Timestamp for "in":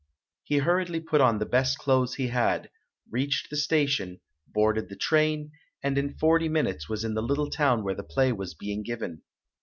5.95-6.17, 7.03-7.13